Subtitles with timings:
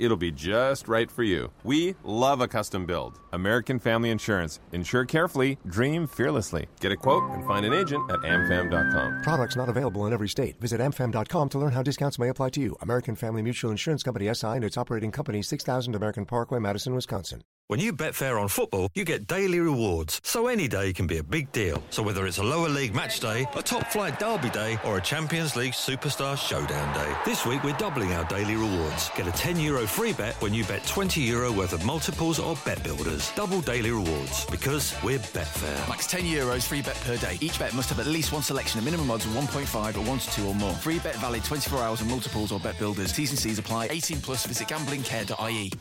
[0.00, 1.52] It'll be just right for you.
[1.62, 3.20] We love a custom build.
[3.32, 4.58] American Family Insurance.
[4.72, 6.68] Insure carefully, dream fearlessly.
[6.80, 9.20] Get a quote and find an agent at amfam.com.
[9.22, 10.58] Products not available in every state.
[10.58, 12.76] Visit amfam.com to learn how discounts may apply to you.
[12.80, 17.42] American Family Mutual Insurance Company SI and its operating company 6000 American Parkway, Madison, Wisconsin.
[17.70, 20.20] When you bet fair on football, you get daily rewards.
[20.24, 21.80] So any day can be a big deal.
[21.90, 25.00] So whether it's a lower league match day, a top flight derby day, or a
[25.00, 29.10] Champions League superstar showdown day, this week we're doubling our daily rewards.
[29.14, 32.56] Get a 10 euro free bet when you bet 20 euro worth of multiples or
[32.64, 33.32] bet builders.
[33.34, 35.88] Double daily rewards because we're Betfair.
[35.88, 37.36] Max 10 euros free bet per day.
[37.40, 40.18] Each bet must have at least one selection of minimum odds of 1.5 or 1
[40.18, 40.72] to 2 or more.
[40.74, 43.12] Free bet valid 24 hours on multiples or bet builders.
[43.12, 43.88] T's and C's apply.
[43.90, 44.46] 18 plus.
[44.46, 45.72] Visit gamblingcare.ie.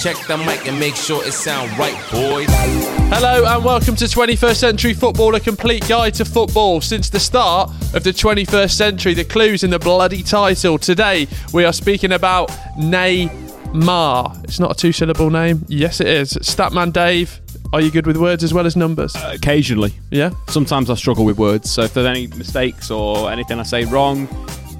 [0.00, 3.03] Check the mic and make sure it sound right, boys.
[3.10, 7.70] Hello and welcome to 21st Century Football, a complete guide to football since the start
[7.94, 9.14] of the 21st century.
[9.14, 10.78] The clues in the bloody title.
[10.78, 14.42] Today we are speaking about Neymar.
[14.44, 15.64] It's not a two-syllable name.
[15.68, 16.34] Yes, it is.
[16.34, 17.40] Statman Dave,
[17.72, 19.14] are you good with words as well as numbers?
[19.16, 19.92] Occasionally.
[20.10, 20.30] Yeah.
[20.48, 24.28] Sometimes I struggle with words, so if there's any mistakes or anything I say wrong,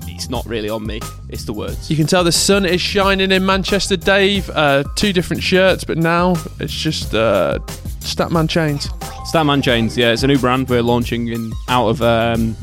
[0.06, 1.00] it's not really on me.
[1.28, 1.90] It's the words.
[1.90, 4.48] You can tell the sun is shining in Manchester, Dave.
[4.50, 7.58] Uh, two different shirts, but now it's just uh,
[8.04, 8.86] Statman chains.
[9.32, 12.54] Statman Chains, yeah, it's a new brand we're launching in out of um,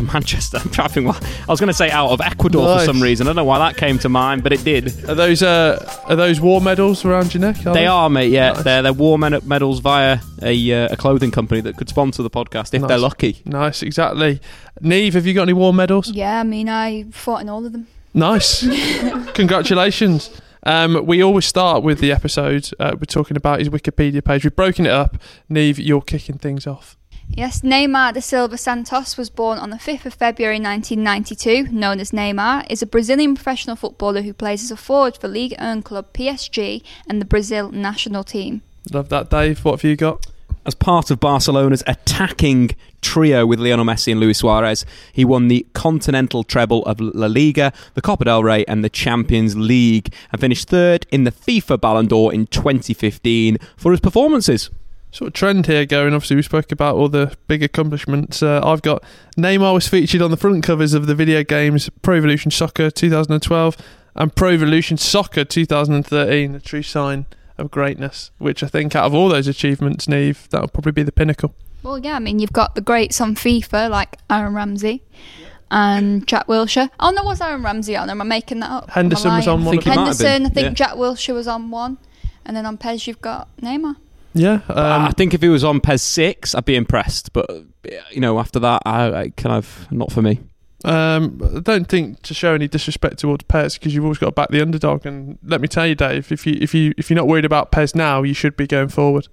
[0.12, 0.58] Manchester.
[0.62, 2.80] I'm trying to think what I was going to say out of Ecuador Nice.
[2.80, 3.26] for some reason.
[3.26, 4.86] I don't know why that came to mind, but it did.
[5.08, 7.56] Are those uh, are those war medals around your neck?
[7.58, 8.30] They are, mate.
[8.32, 8.64] Yeah, Nice.
[8.64, 12.30] they're they're war med- medals via a uh, a clothing company that could sponsor the
[12.30, 12.88] podcast if Nice.
[12.88, 13.42] they're lucky.
[13.44, 14.40] Nice, exactly.
[14.80, 16.10] Nieve, have you got any war medals?
[16.10, 17.86] Yeah, I mean, I fought in all of them.
[18.14, 18.60] Nice.
[19.34, 20.30] Congratulations.
[20.64, 22.70] Um, we always start with the episode.
[22.80, 24.44] Uh, we're talking about his Wikipedia page.
[24.44, 25.18] We've broken it up.
[25.48, 26.96] Nieve, you're kicking things off.
[27.28, 32.10] Yes, Neymar da Silva Santos was born on the 5th of February 1992, known as
[32.10, 36.12] Neymar, is a Brazilian professional footballer who plays as a forward for League 1 club
[36.12, 38.62] PSG and the Brazil national team.
[38.92, 39.64] Love that, Dave.
[39.64, 40.26] What have you got?
[40.66, 42.70] As part of Barcelona's attacking
[43.02, 47.70] trio with Lionel Messi and Luis Suarez, he won the continental treble of La Liga,
[47.92, 52.06] the Copa del Rey, and the Champions League, and finished third in the FIFA Ballon
[52.06, 54.70] d'Or in 2015 for his performances.
[55.10, 56.14] Sort of trend here going.
[56.14, 58.42] Obviously, we spoke about all the big accomplishments.
[58.42, 59.04] Uh, I've got
[59.36, 63.76] Neymar was featured on the front covers of the video games Pro Evolution Soccer 2012
[64.16, 67.26] and Pro Evolution Soccer 2013, a true sign
[67.58, 68.30] of greatness.
[68.38, 71.54] Which I think, out of all those achievements, Nieve, that'll probably be the pinnacle.
[71.82, 75.02] Well, yeah, I mean, you've got the greats on FIFA like Aaron Ramsey
[75.70, 76.88] and Jack Wilshere.
[76.98, 78.08] Oh, no, was Aaron Ramsey on?
[78.08, 78.90] Am I making that up?
[78.90, 79.74] Henderson was on one.
[79.74, 79.96] think of them.
[79.96, 80.86] might have been, Henderson, I think yeah.
[80.86, 81.98] Jack Wilshere was on one.
[82.46, 83.96] And then on PES, you've got Neymar.
[84.34, 87.48] Yeah, um, I think if he was on PES 6, I'd be impressed, but,
[88.10, 90.40] you know, after that, I, I kind of, not for me.
[90.84, 94.32] Um, I don't think to show any disrespect towards PES because you've always got to
[94.32, 95.06] back the underdog.
[95.06, 97.70] And let me tell you, Dave, if you if you if you're not worried about
[97.72, 99.28] PES now, you should be going forward.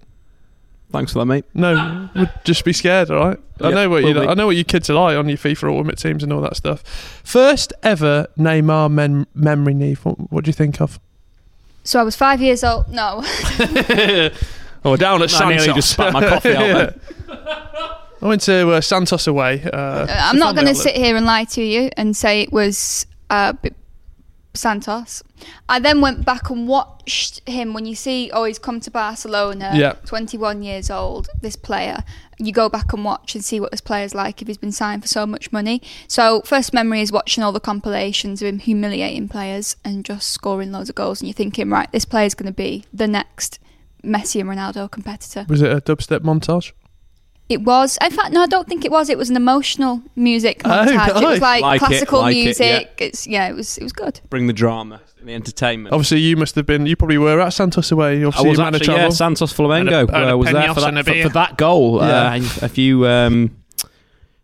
[0.91, 1.45] Thanks for that, mate.
[1.53, 3.11] No, would just be scared.
[3.11, 3.39] All right.
[3.61, 4.19] I Yeah, know what you be.
[4.21, 6.57] I know what you kids are like on your FIFA Ultimate teams and all that
[6.57, 6.83] stuff.
[7.23, 10.03] First ever Neymar mem- memory, Nieve.
[10.03, 10.99] What, what do you think of?
[11.83, 12.89] So I was five years old.
[12.89, 13.23] No.
[14.83, 16.95] Oh, down at I nearly just spat my coffee out
[17.27, 17.37] then.
[18.21, 19.63] I went to uh, Santos away.
[19.63, 22.51] Uh, Uh, I'm not going to sit here and lie to you and say it
[22.51, 23.53] was uh,
[24.53, 25.23] Santos.
[25.69, 29.71] I then went back and watched him when you see, oh, he's come to Barcelona,
[29.73, 29.93] Yeah.
[30.05, 32.03] 21 years old, this player.
[32.37, 35.01] You go back and watch and see what this player's like if he's been signed
[35.03, 35.81] for so much money.
[36.07, 40.71] So, first memory is watching all the compilations of him humiliating players and just scoring
[40.71, 41.21] loads of goals.
[41.21, 43.57] And you're thinking, right, this player's going to be the next
[44.03, 45.45] Messi and Ronaldo competitor.
[45.47, 46.71] Was it a dubstep montage?
[47.51, 47.97] It was.
[48.03, 49.09] In fact, no, I don't think it was.
[49.09, 51.21] It was an emotional music Oh, montage.
[51.21, 52.65] It was like, Like it, classical like it, music.
[52.99, 53.05] yeah.
[53.07, 54.19] It's yeah, it was it was good.
[54.29, 55.93] Bring the drama, and the entertainment.
[55.93, 56.85] Obviously, you must have been.
[56.85, 58.21] You probably were at Santos away.
[58.21, 59.15] I Obviously, was you managed actually, yeah, travel.
[59.15, 60.01] Santos Flamengo.
[60.01, 61.23] And a- and a uh, was there peñas for and a that, for, beer.
[61.23, 61.97] for that goal.
[61.99, 62.33] Yeah.
[62.33, 63.55] Uh, a few um,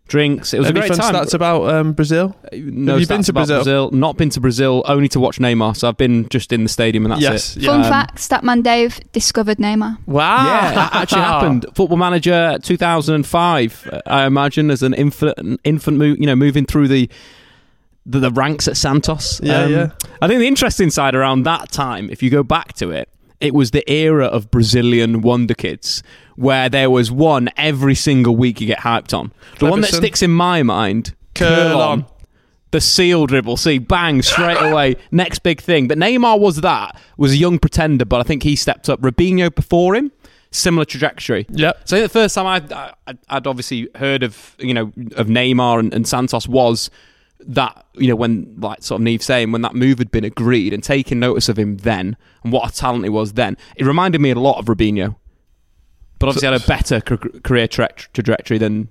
[0.08, 0.52] drinks.
[0.52, 1.14] It was Any a great fun time.
[1.14, 2.34] stats about um, Brazil?
[2.52, 3.90] no Have you been to about Brazil?
[3.92, 4.82] Not been to Brazil.
[4.86, 5.76] Only to watch Neymar.
[5.76, 7.56] So I've been just in the stadium and that's yes.
[7.56, 7.62] it.
[7.62, 7.70] Yeah.
[7.70, 9.98] Fun Um, fact: Statman Dave discovered Neymar.
[10.06, 10.44] Wow.
[10.44, 11.66] Yeah, that actually happened.
[11.74, 16.88] Football Manager 2005, uh, I imagine, as an infant, an infant, you know, moving through
[16.88, 17.08] the,
[18.06, 19.40] the the ranks at Santos.
[19.40, 19.90] Um, Yeah, yeah.
[20.22, 23.08] I think the interesting side around that time, if you go back to it,
[23.40, 26.02] it was the era of Brazilian wonder kids,
[26.38, 29.32] where there was one every single week you get hyped on.
[29.58, 32.08] The one that sticks in my mind, Kerlon.
[32.70, 33.56] the seal dribble.
[33.56, 34.94] See, bang, straight away.
[35.10, 35.88] Next big thing.
[35.88, 39.00] But Neymar was that, was a young pretender, but I think he stepped up.
[39.00, 40.12] Robinho before him,
[40.52, 41.44] similar trajectory.
[41.50, 41.88] Yep.
[41.88, 45.92] So the first time I'd, I'd, I'd obviously heard of, you know, of Neymar and,
[45.92, 46.88] and Santos was
[47.40, 50.72] that, you know, when, like sort of Nieve saying, when that move had been agreed
[50.72, 54.20] and taking notice of him then and what a talent he was then, it reminded
[54.20, 55.16] me a lot of Robinho.
[56.18, 58.88] But obviously had a better career tra- trajectory than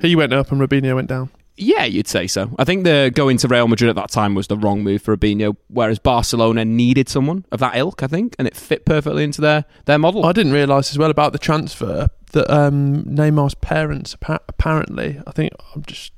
[0.00, 1.30] He went up and Robinho went down.
[1.56, 2.50] yeah, you'd say so.
[2.58, 5.16] I think the going to Real Madrid at that time was the wrong move for
[5.16, 9.40] Robinho, whereas Barcelona needed someone of that ilk, I think, and it fit perfectly into
[9.40, 10.24] their, their model.
[10.24, 15.52] I didn't realise as well about the transfer that um, Neymar's parents apparently, I think
[15.74, 16.12] I'm just.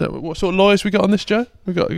[0.00, 1.46] I what sort of lawyers we got on this, Joe?
[1.66, 1.90] We got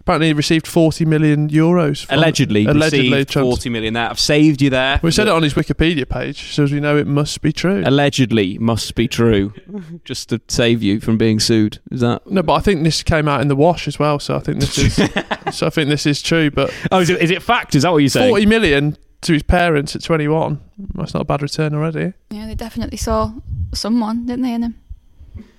[0.00, 2.06] apparently he received 40 million euros.
[2.06, 4.08] From, allegedly, allegedly received trans- 40 million there.
[4.08, 5.00] I've saved you there.
[5.02, 7.82] We said it on his Wikipedia page, so as we know, it must be true.
[7.84, 9.52] Allegedly must be true,
[10.04, 11.78] just to save you from being sued.
[11.90, 12.26] Is that?
[12.30, 14.60] No, but I think this came out in the wash as well, so I think
[14.60, 14.94] this is
[15.56, 16.50] so I think this is true.
[16.50, 17.74] But Oh, is it, is it fact?
[17.74, 18.30] Is that what you're saying?
[18.30, 20.60] 40 million to his parents at 21,
[20.94, 22.12] that's not a bad return already.
[22.30, 23.32] Yeah, they definitely saw
[23.72, 24.80] someone, didn't they, in him?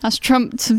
[0.02, 0.70] That's trumped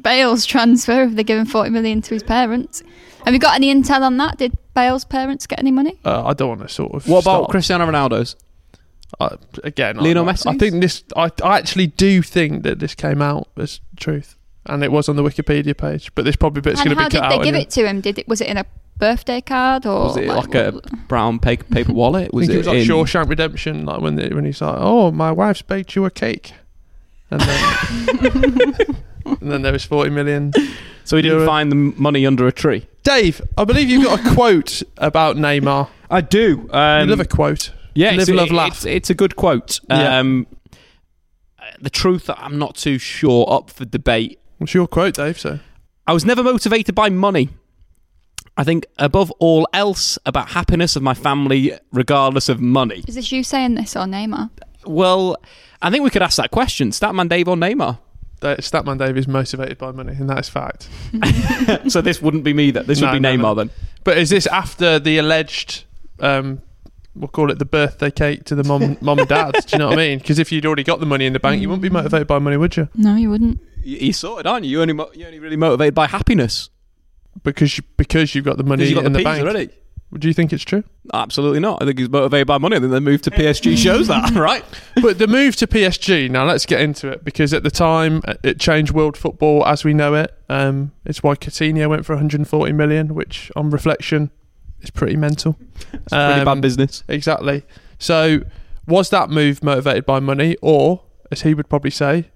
[0.00, 2.82] Bale's transfer if they're giving 40 million to his parents.
[3.24, 4.38] Have you got any intel on that?
[4.38, 5.98] Did Bale's parents get any money?
[6.04, 7.06] Uh, I don't want to sort of.
[7.08, 8.36] What about start- Cristiano Ronaldo's?
[9.20, 10.54] Uh, again, Lionel I, Messi?
[10.54, 11.04] I think this.
[11.16, 14.36] I, I actually do think that this came out as truth,
[14.66, 16.12] and it was on the Wikipedia page.
[16.14, 18.00] But this probably bit's and going to be how did they give it to him?
[18.00, 18.64] Did it was it in a
[18.98, 20.72] birthday card or Was it like a
[21.08, 22.30] brown paper, paper wallet?
[22.32, 24.76] I Was think it was like in- Shawshank Redemption, like when they, when he's like,
[24.78, 26.54] "Oh, my wife's baked you a cake,"
[27.32, 30.52] and then and then there was forty million.
[31.04, 31.46] So he didn't Euro.
[31.46, 32.86] find the money under a tree.
[33.02, 35.88] Dave, I believe you've got a quote about Neymar.
[36.10, 36.68] I do.
[36.70, 37.72] Um, you love a quote.
[37.94, 38.68] Yeah, Live, it's, love, it- laugh.
[38.68, 39.80] It's, it's a good quote.
[39.90, 40.18] Yeah.
[40.18, 40.46] Um,
[41.80, 44.38] the truth, I'm not too sure up for debate.
[44.58, 45.38] What's your quote, Dave?
[45.40, 45.58] So
[46.06, 47.48] I was never motivated by money.
[48.56, 53.02] I think above all else about happiness of my family, regardless of money.
[53.08, 54.50] Is this you saying this or Neymar?
[54.86, 55.36] Well,
[55.80, 57.98] I think we could ask that question: Statman Dave or Neymar?
[58.40, 60.88] that Statman Dave is motivated by money, and that is fact.
[61.88, 62.72] so this wouldn't be me.
[62.72, 63.54] That this No, would be no, Neymar no.
[63.54, 63.70] then.
[64.04, 65.84] But is this after the alleged?
[66.18, 66.60] Um,
[67.14, 69.52] we'll call it the birthday cake to the mom, mom and dad.
[69.52, 70.18] Do you know what I mean?
[70.18, 72.38] Because if you'd already got the money in the bank, you wouldn't be motivated by
[72.40, 72.88] money, would you?
[72.96, 73.60] No, you wouldn't.
[73.84, 74.72] You, you sorted, aren't you?
[74.72, 76.68] You only mo- you only really motivated by happiness
[77.44, 79.42] Because you, because you've got the money because you got in the, the, peas bank.
[79.44, 79.70] already.
[80.18, 80.84] Do you think it's true?
[81.14, 81.82] Absolutely not.
[81.82, 82.76] I think he's motivated by money.
[82.76, 84.64] I think the move to PSG shows that, right?
[85.00, 86.30] but the move to PSG.
[86.30, 89.84] Now let's get into it because at the time uh, it changed world football as
[89.84, 90.32] we know it.
[90.48, 94.30] Um, it's why Coutinho went for 140 million, which on reflection
[94.82, 95.56] is pretty mental.
[95.94, 97.04] It's pretty Um, bad business.
[97.08, 97.64] Exactly.
[97.98, 98.42] So,
[98.86, 102.30] was that move motivated by money, or, as he would probably say,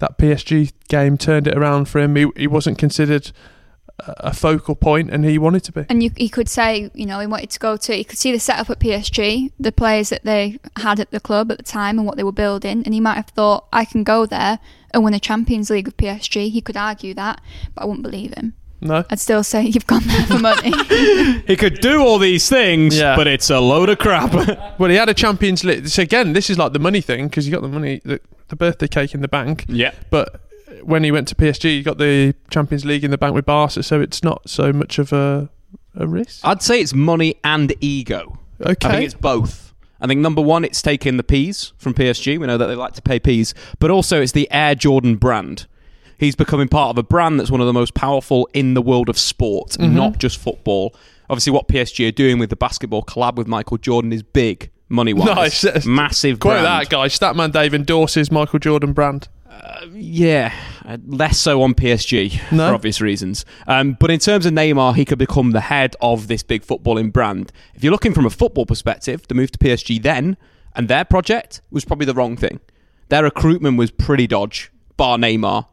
[0.00, 2.16] that PSG game turned it around for him?
[2.16, 3.32] He, he wasn't considered
[4.06, 5.84] a a focal point, and he wanted to be.
[5.88, 7.94] And you, he could say, you know, he wanted to go to.
[7.94, 11.50] he could see the setup at PSG, the players that they had at the club
[11.50, 12.82] at the time, and what they were building.
[12.84, 14.58] And he might have thought, I can go there
[14.92, 16.50] and win a Champions League with PSG.
[16.50, 17.40] He could argue that,
[17.74, 18.54] but I wouldn't believe him.
[18.82, 19.04] No.
[19.10, 20.72] I'd still say you've gone there for money.
[21.46, 23.14] He could do all these things, Yeah.
[23.14, 24.32] but it's a load of crap.
[24.78, 25.88] Well, he had a Champions League.
[25.88, 28.56] So again, this is like the money thing because you got the money, the, the
[28.56, 29.66] birthday cake in the bank.
[29.68, 29.92] yeah.
[30.08, 30.40] But
[30.82, 33.82] when he went to PSG, he got the Champions League in the bank with Barca,
[33.82, 35.50] so it's not so much of a
[35.96, 36.40] a risk.
[36.44, 38.38] I'd say it's money and ego.
[38.64, 38.88] Okay.
[38.88, 39.74] I think it's both.
[40.00, 42.38] I think number one, it's taking the P's from PSG.
[42.38, 45.66] We know that they like to pay P's, but also it's the Air Jordan brand.
[46.16, 49.08] He's becoming part of a brand that's one of the most powerful in the world
[49.08, 49.94] of sport, Mm-hmm.
[49.94, 50.94] not just football.
[51.28, 55.12] Obviously, what PSG are doing with the basketball collab with Michael Jordan is big money
[55.12, 55.62] wise.
[55.64, 55.86] Nice.
[55.86, 56.38] massive.
[56.40, 56.66] Quote brand.
[56.66, 57.08] that guy.
[57.08, 59.28] Statman Dave endorses Michael Jordan brand.
[59.92, 60.52] Yeah,
[60.84, 62.68] uh, less so on PSG No?
[62.68, 63.44] for obvious reasons.
[63.66, 67.12] Um, but in terms of Neymar, he could become the head of this big footballing
[67.12, 67.52] brand.
[67.74, 70.36] If you're looking from a football perspective, the move to PSG then
[70.74, 72.60] and their project was probably the wrong thing.
[73.08, 75.66] Their recruitment was pretty dodge, bar Neymar.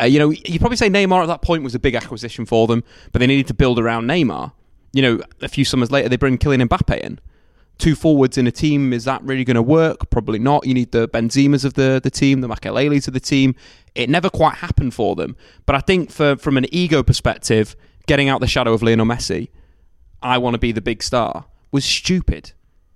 [0.00, 2.66] Uh, you know, you probably say Neymar at that point was a big acquisition for
[2.66, 4.52] them, but they needed to build around Neymar.
[4.92, 7.18] You know, a few summers later, they bring Kylian Mbappe in.
[7.78, 8.92] Two forwards in a team.
[8.92, 10.10] Is that really going to work?
[10.10, 10.66] Probably not.
[10.66, 13.54] You need the Benzemas of the, the team, the Makeleles of the team.
[13.94, 15.36] It never quite happened for them.
[15.66, 19.48] But I think for from an ego perspective, getting out the shadow of Lionel Messi,
[20.22, 22.52] I want to be the big star, was stupid.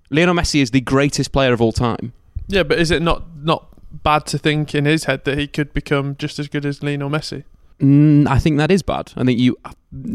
[0.09, 2.13] Lionel Messi is the greatest player of all time.
[2.47, 3.69] Yeah, but is it not not
[4.03, 7.09] bad to think in his head that he could become just as good as Lionel
[7.09, 7.43] Messi?
[7.79, 9.11] Mm, I think that is bad.
[9.17, 9.57] I think you,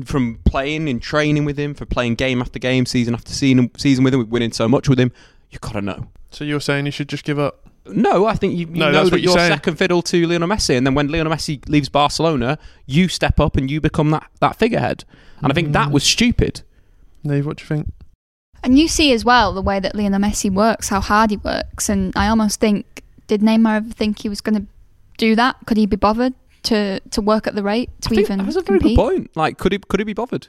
[0.04, 4.04] from playing and training with him, for playing game after game, season after season, season
[4.04, 5.12] with him, winning so much with him,
[5.50, 6.06] you gotta know.
[6.30, 7.64] So you're saying he should just give up?
[7.86, 9.52] No, I think you, you No, know that's that what you're you're saying.
[9.52, 13.56] second fiddle to Lionel Messi, and then when Lionel Messi leaves Barcelona, you step up
[13.56, 15.04] and you become that, that figurehead.
[15.42, 15.72] And I think Mm.
[15.72, 16.62] that was stupid.
[17.24, 17.88] Nieve, what do you think?
[18.62, 21.88] And you see as well the way that Lionel Messi works, how hard he works,
[21.88, 24.66] and I almost think, did Neymar ever think he was going to
[25.16, 25.56] do that?
[25.66, 26.34] Could he be bothered
[26.68, 28.96] to to work at the rate to I think even that's a very compete?
[28.96, 29.36] good point.
[29.36, 30.48] Like, could he could he be bothered?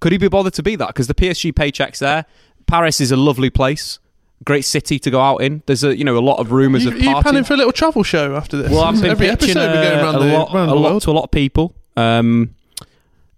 [0.00, 0.88] Could he be bothered to be that?
[0.88, 2.24] Because the PSG paychecks there.
[2.66, 3.98] Paris is a lovely place,
[4.44, 5.62] great city to go out in.
[5.66, 7.56] There's a you know a lot of rumours You, of are you planning for a
[7.56, 8.70] little travel show after this?
[8.70, 10.76] Well, I've been Every episode a, we're going around a the, lot, around a the
[10.76, 11.02] lot world.
[11.02, 11.74] to a lot of people.
[11.96, 12.54] Um,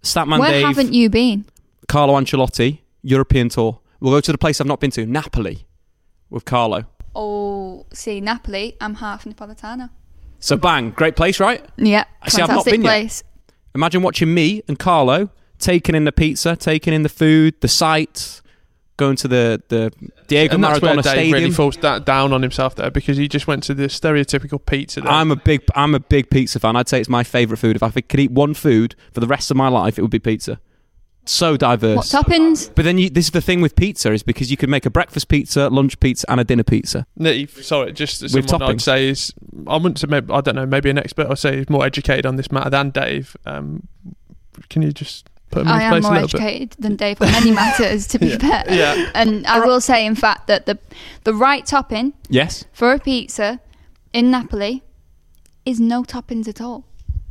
[0.03, 1.45] Statman Where Dave, haven't you been?
[1.87, 3.79] Carlo Ancelotti, European tour.
[3.99, 5.65] We'll go to the place I've not been to, Napoli,
[6.29, 6.85] with Carlo.
[7.15, 8.77] Oh, see, Napoli.
[8.79, 9.89] I'm half Napolitano.
[10.39, 11.63] So bang, great place, right?
[11.77, 12.89] Yeah, I see, I've not fantastic been yet.
[12.89, 13.23] place.
[13.75, 18.41] Imagine watching me and Carlo taking in the pizza, taking in the food, the sights,
[18.99, 19.91] going to the the
[20.27, 21.33] Diego and that's where Maradona Dave Stadium.
[21.33, 25.01] really falls da- down on himself there because he just went to the stereotypical pizza.
[25.01, 25.11] There.
[25.11, 26.75] I'm a big I'm a big pizza fan.
[26.75, 27.75] I'd say it's my favourite food.
[27.75, 30.19] If I could eat one food for the rest of my life, it would be
[30.19, 30.59] pizza.
[31.25, 31.95] So diverse.
[31.97, 32.71] What toppings?
[32.73, 34.89] But then you, this is the thing with pizza is because you could make a
[34.89, 37.05] breakfast pizza, lunch pizza, and a dinner pizza.
[37.17, 38.81] Nieve, sorry, just With someone I'd toppings.
[38.81, 39.33] say is
[39.67, 41.27] I wouldn't say maybe I don't know maybe an expert.
[41.29, 43.37] I'd say is more educated on this matter than Dave.
[43.45, 43.87] Um,
[44.69, 46.45] can you just put him in I his am place a more little bit?
[46.45, 48.37] educated than Dave on many matters, to be Yeah.
[48.37, 48.63] fair.
[48.69, 49.11] Yeah.
[49.13, 50.79] And I will say, in fact, that the
[51.25, 52.65] the right topping Yes.
[52.73, 53.59] for a pizza
[54.13, 54.81] in Napoli
[55.65, 56.85] is no toppings at all.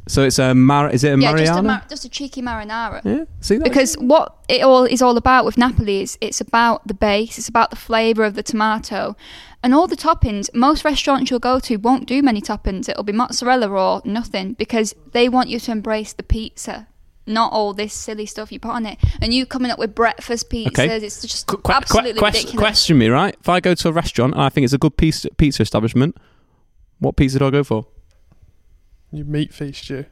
[0.08, 3.00] So it's a mar- is it a yeah, just a, mar- just a cheeky marinara.
[3.04, 3.24] yeah.
[3.40, 3.64] See that?
[3.64, 7.48] Because what it all is all about with Napoli is it's about the base, it's
[7.48, 9.14] about the flavour of the tomato,
[9.62, 10.48] and all the toppings.
[10.54, 12.88] Most restaurants you'll go to won't do many toppings.
[12.88, 16.88] It'll be mozzarella or nothing because they want you to embrace the pizza,
[17.26, 18.96] not all this silly stuff you put on it.
[19.20, 20.96] And you coming up with breakfast pizzas, Okay.
[20.96, 22.62] it's just Qu- absolutely quest- ridiculous.
[22.64, 23.36] question me, right?
[23.40, 26.16] If I go to a restaurant and I think it's a good pizza, pizza establishment,
[26.98, 27.84] what pizza do I go for?
[29.12, 30.04] You meat feast you.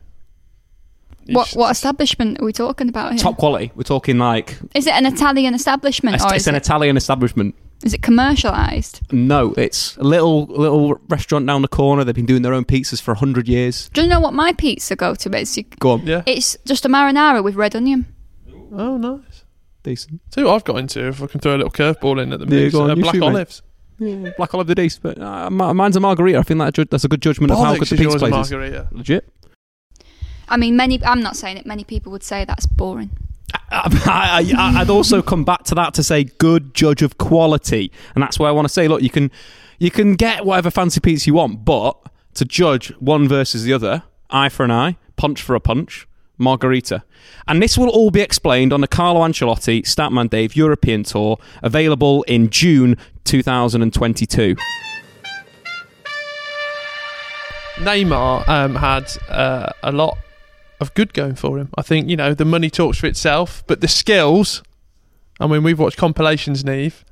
[1.26, 3.18] You What what establishment are we talking about here?
[3.18, 3.72] Top quality.
[3.74, 6.96] We're talking like Is it an Italian establishment it's, or it's is an it, Italian
[6.96, 7.54] establishment.
[7.84, 9.12] is it commercialised?
[9.12, 12.04] No, it's a little little restaurant down the corner.
[12.04, 13.88] They've been doing their own pizzas for hundred years.
[13.90, 15.56] Do you know what my pizza go to is?
[15.56, 16.22] You, Go on, Yeah.
[16.26, 18.06] it's just a marinara with red onion.
[18.72, 19.44] Oh, nice.
[19.82, 20.20] decent.
[20.34, 21.06] See what I've got into.
[21.08, 22.94] If I can throw a little curveball in at the Yeah, mix, go on, uh,
[22.94, 23.26] you black shoot, mate.
[23.28, 23.62] olives.
[23.98, 26.38] Yeah, black olive the decent, but uh, mine's a margarita.
[26.38, 28.50] I think that ju- that's a good judgment of how good the is pizza place
[28.50, 28.92] is.
[28.92, 29.28] Legit.
[30.48, 31.02] I mean, many.
[31.04, 31.66] I'm not saying it.
[31.66, 33.10] Many people would say that's boring.
[33.70, 38.22] I, I, I'd also come back to that to say good judge of quality, and
[38.22, 39.30] that's why I want to say, look, you can
[39.78, 41.96] you can get whatever fancy pizza you want, but
[42.34, 46.06] to judge one versus the other, eye for an eye, punch for a punch,
[46.38, 47.02] margarita,
[47.48, 52.22] and this will all be explained on the Carlo Ancelotti Statman Dave European Tour, available
[52.24, 52.96] in June
[53.26, 54.56] 2022.
[57.76, 60.16] Neymar um, had uh, a lot
[60.80, 61.68] of good going for him.
[61.76, 64.62] I think you know the money talks for itself, but the skills.
[65.38, 67.04] I mean, we've watched compilations, Nieve.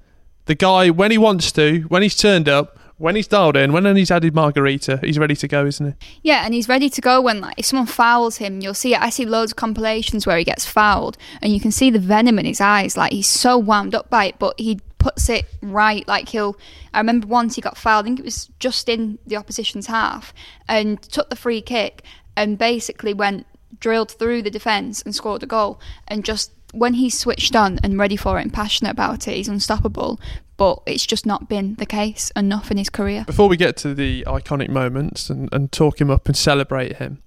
[0.47, 3.97] The guy, when he wants to, when he's turned up, when he's dialed in, when
[3.97, 6.09] he's added margarita, he's ready to go, isn't he?
[6.23, 9.03] Yeah, and he's ready to go when like if someone fouls him, you'll see it.
[9.03, 12.39] I see loads of compilations where he gets fouled, and you can see the venom
[12.39, 12.97] in his eyes.
[12.97, 16.09] Like he's so wound up by it, but he puts it right.
[16.09, 16.57] Like he'll.
[16.95, 18.07] I remember once he got fouled.
[18.07, 20.33] I think it was just in the opposition's half,
[20.67, 22.03] and took the free kick,
[22.39, 23.47] and basically went
[23.81, 25.79] drilled through the defence and scored a goal.
[26.09, 29.47] And just when he's switched on and ready for it and passionate about it, he's
[29.47, 30.19] unstoppable.
[30.57, 33.25] But it's just not been the case enough in his career.
[33.27, 37.19] Before we get to the iconic moments and, and talk him up and celebrate him,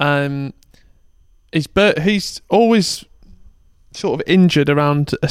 [0.00, 0.54] um,
[1.52, 1.68] he's
[2.02, 3.04] he's always
[3.92, 5.30] sort of injured around a,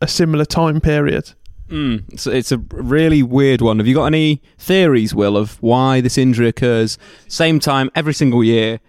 [0.00, 1.32] a similar time period.
[1.68, 3.78] Mm, it's, it's a really weird one.
[3.78, 8.42] Have you got any theories, Will, of why this injury occurs same time every single
[8.42, 8.80] year?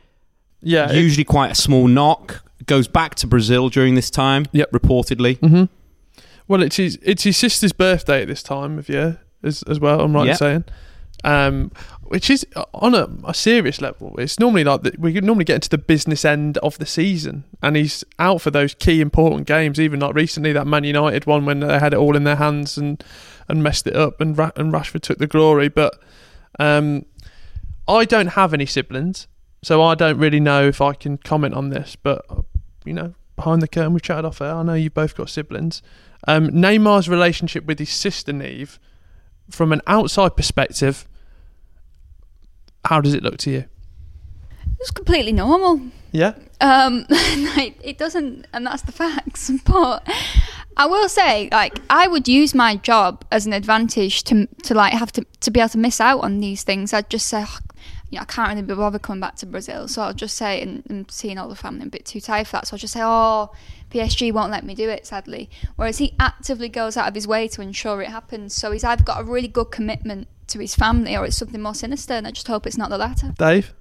[0.62, 2.44] Yeah, it- Usually quite a small knock.
[2.66, 4.46] Goes back to Brazil during this time.
[4.52, 4.72] Yep.
[4.72, 5.38] reportedly.
[5.40, 5.64] hmm
[6.48, 10.00] Well, it's his it's his sister's birthday at this time of year as as well.
[10.02, 10.64] I'm right in saying.
[11.24, 11.72] Um,
[12.12, 14.14] which is uh, on a, a serious level.
[14.20, 17.78] It's normally like the, we normally get into the business end of the season, and
[17.78, 19.80] he's out for those key important games.
[19.80, 22.78] Even like recently, that Man United one when they had it all in their hands
[22.78, 23.02] and
[23.48, 25.70] and messed it up, and Ra- and Rashford took the glory.
[25.70, 25.98] But
[26.60, 27.06] um,
[27.88, 29.30] I don't have any siblings,
[29.64, 31.96] so I don't really know if I can comment on this.
[31.96, 32.42] But uh,
[32.84, 34.54] you know, behind the curtain, we've chatted off air.
[34.54, 35.82] I know you've both got siblings.
[36.28, 38.82] Um, Neymar's relationship with his sister Nieve,
[39.50, 41.08] from an outside perspective,
[42.86, 43.66] how does it look to you?
[44.80, 45.82] It's completely normal.
[46.12, 46.34] Yeah.
[46.60, 49.52] Um, like, it doesn't, and that's the facts.
[49.66, 50.08] But
[50.78, 54.94] I will say, like, I would use my job as an advantage to to like
[54.94, 56.94] have to to be able to miss out on these things.
[56.94, 57.60] I'd just say, "Oh,
[58.12, 60.62] you know, I can't really be bothered coming back to Brazil, so I'll just say,
[60.62, 62.68] and, and seeing all the family, I'm a bit too tired for that.
[62.68, 63.52] So I'll just say, oh,
[63.90, 65.50] PSG won't let me do it, sadly.
[65.78, 68.54] Whereas he actively goes out of his way to ensure it happens.
[68.54, 71.74] So he's either got a really good commitment to his family, or it's something more
[71.74, 72.14] sinister.
[72.14, 73.34] And I just hope it's not the latter.
[73.38, 73.74] Dave,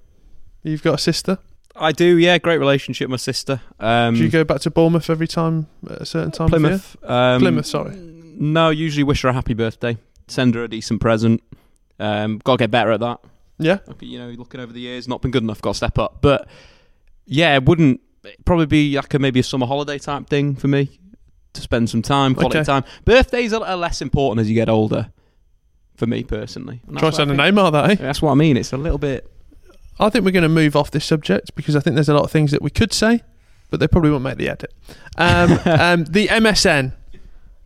[0.63, 1.37] you've got a sister.
[1.75, 2.37] I do, yeah.
[2.37, 3.61] Great relationship with my sister.
[3.81, 6.45] Um, Do you go back to Bournemouth every time at a certain time?
[6.45, 6.97] of Plymouth.
[7.03, 7.95] Um, Plymouth, sorry.
[7.95, 9.97] No, usually wish her a happy birthday.
[10.27, 11.43] Send her a decent present.
[11.99, 13.19] Um, got to get better at that.
[13.63, 13.79] Yeah.
[13.99, 15.61] You know, looking over the years, not been good enough.
[15.61, 16.17] Got to step up.
[16.21, 16.47] But
[17.25, 20.67] yeah, it wouldn't it'd probably be like a maybe a summer holiday type thing for
[20.67, 20.99] me
[21.53, 22.65] to spend some time, quality Okay.
[22.65, 22.83] time.
[23.05, 25.11] Birthdays are, are less important as you get older.
[25.95, 27.95] For me personally, Try what I sending think- Neymar that, eh?
[27.95, 28.57] That's what I mean.
[28.57, 29.29] It's a little bit.
[29.99, 32.23] I think we're going to move off this subject because I think there's a lot
[32.23, 33.21] of things that we could say,
[33.69, 34.73] but they probably won't make the edit.
[35.17, 36.93] Um, um, the MSN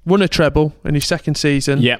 [0.05, 1.81] won a treble in his second season.
[1.81, 1.97] Yeah,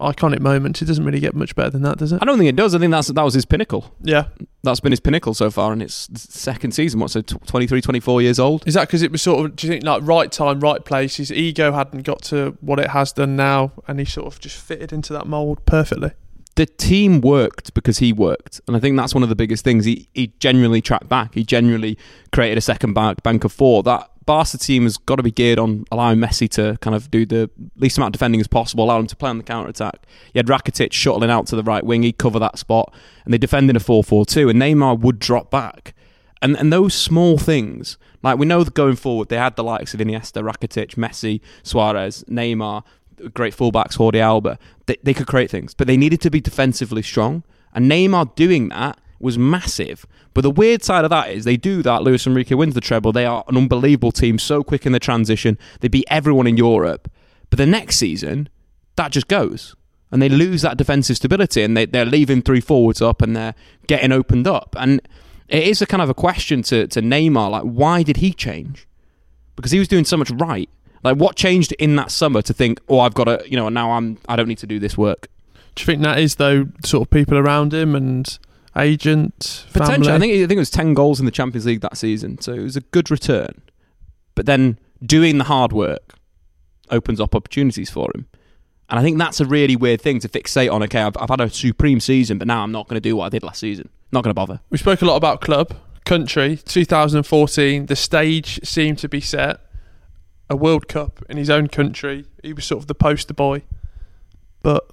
[0.00, 0.82] Iconic moments.
[0.82, 2.18] It doesn't really get much better than that, does it?
[2.20, 2.74] I don't think it does.
[2.74, 3.94] I think that's that was his pinnacle.
[4.02, 4.26] Yeah.
[4.62, 7.00] That's been his pinnacle so far, and it's second season.
[7.00, 8.66] What's it, 23, 24 years old?
[8.66, 11.16] Is that because it was sort of, do you think, like right time, right place?
[11.16, 14.58] His ego hadn't got to what it has done now, and he sort of just
[14.60, 16.10] fitted into that mould perfectly.
[16.56, 19.84] the team worked because he worked, and I think that's one of the biggest things.
[19.84, 21.34] He he genuinely tracked back.
[21.34, 21.96] He genuinely
[22.32, 23.82] created a second bank bank of four.
[23.84, 27.24] That Barca team has got to be geared on allowing Messi to kind of do
[27.24, 30.04] the least amount of defending as possible, allow him to play on the counter attack.
[30.34, 32.92] You had Rakitic shuttling out to the right wing, he'd cover that spot,
[33.24, 35.94] and they defend in a 4 4 2, and Neymar would drop back.
[36.42, 39.94] And and those small things, like we know that going forward, they had the likes
[39.94, 42.82] of Iniesta, Rakitic, Messi, Suarez, Neymar,
[43.32, 44.58] great fullbacks, Jordi Alba.
[44.86, 47.44] They, they could create things, but they needed to be defensively strong.
[47.72, 50.06] And Neymar doing that was massive.
[50.34, 52.02] But the weird side of that is they do that.
[52.02, 53.12] Luis Enrique wins the treble.
[53.12, 55.58] They are an unbelievable team, so quick in the transition.
[55.80, 57.10] They beat everyone in Europe.
[57.50, 58.48] But the next season,
[58.96, 59.74] that just goes.
[60.10, 63.54] And they lose that defensive stability and they, they're leaving three forwards up and they're
[63.86, 64.76] getting opened up.
[64.78, 65.00] And
[65.48, 68.86] it is a kind of a question to, to Neymar, like, why did he change?
[69.56, 70.68] Because he was doing so much right.
[71.02, 73.92] Like, what changed in that summer to think, oh, I've got to, you know, now
[73.92, 75.28] I'm, I don't need to do this work?
[75.74, 78.38] Do you think that is though, sort of people around him and
[78.76, 80.12] agent, Potentially?
[80.12, 82.52] I think I think it was ten goals in the Champions League that season, so
[82.52, 83.62] it was a good return.
[84.34, 86.14] But then doing the hard work
[86.90, 88.26] opens up opportunities for him,
[88.88, 90.82] and I think that's a really weird thing to fixate on.
[90.84, 93.26] Okay, I've, I've had a supreme season, but now I'm not going to do what
[93.26, 93.88] I did last season.
[94.12, 94.60] Not going to bother.
[94.70, 96.56] We spoke a lot about club, country.
[96.56, 99.60] 2014, the stage seemed to be set.
[100.48, 102.24] A World Cup in his own country.
[102.42, 103.62] He was sort of the poster boy,
[104.62, 104.88] but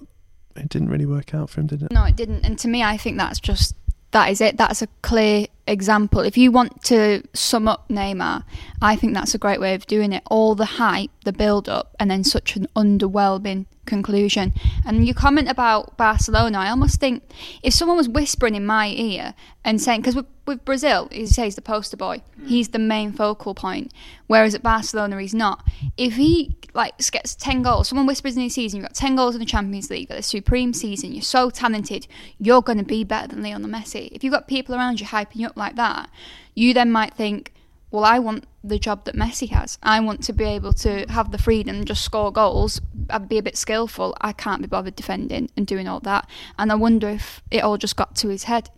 [0.56, 1.92] it didn't really work out for him, did it?
[1.92, 2.44] No, it didn't.
[2.44, 3.74] And to me, I think that's just
[4.12, 4.56] that is it.
[4.56, 6.20] That's a clear example.
[6.20, 8.44] If you want to sum up Neymar,
[8.82, 10.22] I think that's a great way of doing it.
[10.26, 14.52] All the hype, the build up, and then such an underwhelming conclusion.
[14.86, 17.22] And your comment about Barcelona, I almost think
[17.62, 21.54] if someone was whispering in my ear and saying, because with, with Brazil, he says
[21.54, 23.92] the poster boy, he's the main focal point,
[24.26, 25.66] whereas at Barcelona he's not.
[25.96, 29.34] If he like gets ten goals, someone whispers in his season, you've got ten goals
[29.34, 32.06] in the Champions League, got a supreme season, you're so talented,
[32.38, 34.08] you're going to be better than Lionel Messi.
[34.12, 36.10] If you've got people around you hyping you up like that,
[36.54, 37.52] you then might think,
[37.90, 39.78] well, I want the job that Messi has.
[39.82, 43.42] I want to be able to have the freedom, just score goals, and be a
[43.42, 44.16] bit skillful.
[44.20, 46.28] I can't be bothered defending and doing all that.
[46.58, 48.70] And I wonder if it all just got to his head,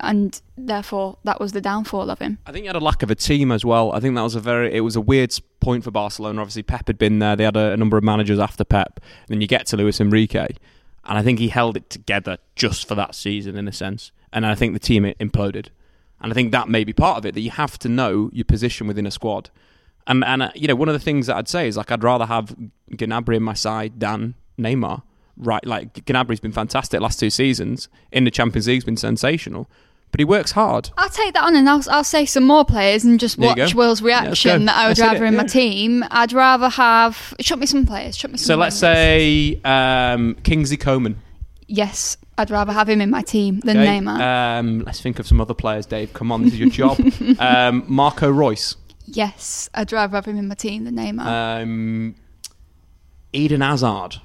[0.00, 2.38] and therefore that was the downfall of him.
[2.46, 3.92] I think he had a lack of a team as well.
[3.92, 6.42] I think that was a very it was a weird point for Barcelona.
[6.42, 7.36] Obviously, Pep had been there.
[7.36, 9.00] They had a, a number of managers after Pep.
[9.00, 10.48] And then you get to Luis Enrique,
[11.04, 14.12] and I think he held it together just for that season in a sense.
[14.30, 15.68] And I think the team imploded.
[16.20, 18.44] And I think that may be part of it that you have to know your
[18.44, 19.50] position within a squad.
[20.06, 22.02] And and uh, you know one of the things that I'd say is like I'd
[22.02, 22.56] rather have
[22.90, 25.02] Gnabry in my side than Neymar.
[25.36, 29.70] Right, like Gnabry's been fantastic last two seasons in the Champions League's been sensational,
[30.10, 30.90] but he works hard.
[30.98, 33.72] I'll take that on and I'll, I'll say some more players and just There watch.
[33.72, 35.42] Will's Yeah, reaction that I would rather it, in yeah.
[35.42, 36.04] my team.
[36.10, 37.34] I'd rather have.
[37.40, 38.16] Chuck me some players.
[38.16, 41.22] Chuck me some So let's say um, Kingsley Coman.
[41.70, 44.20] Yes, I'd rather have him in my team than Okay, Neymar.
[44.58, 46.12] Um, let's think of some other players, Dave.
[46.14, 46.98] Come on, this is your job.
[47.38, 48.76] um, Marco Reus.
[49.04, 51.60] yes, I'd rather have him in my team than Neymar.
[51.62, 52.14] Um,
[53.34, 54.16] Eden Hazard.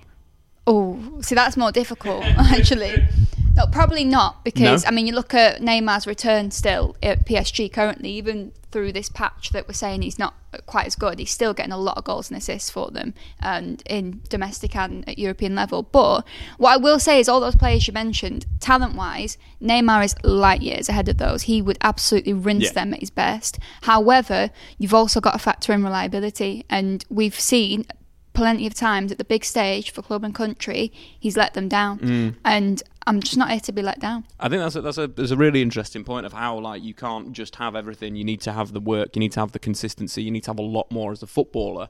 [0.65, 3.05] Oh, see, that's more difficult, actually.
[3.55, 4.87] No, probably not, because, No?
[4.87, 9.51] I mean, you look at Neymar's return still at PSG currently, even through this patch
[9.51, 10.33] that we're saying he's not
[10.65, 13.83] quite as good, he's still getting a lot of goals and assists for them, and
[13.85, 15.83] in domestic and at European level.
[15.83, 16.25] But
[16.57, 20.63] what I will say is, all those players you mentioned, talent wise, Neymar is light
[20.63, 21.43] years ahead of those.
[21.43, 22.71] He would absolutely rinse Yeah.
[22.71, 23.59] them at his best.
[23.83, 27.85] However, you've also got to factor in reliability, and we've seen
[28.33, 31.99] plenty of times at the big stage for club and country, he's let them down.
[31.99, 32.35] Mm.
[32.43, 34.25] And I'm just not here to be let down.
[34.39, 36.93] I think that's a, that's a there's a really interesting point of how like you
[36.93, 38.15] can't just have everything.
[38.15, 39.15] You need to have the work.
[39.15, 40.23] You need to have the consistency.
[40.23, 41.89] You need to have a lot more as a footballer.